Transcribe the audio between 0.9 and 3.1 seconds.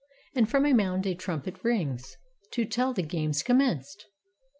a trumpet rings, to tell The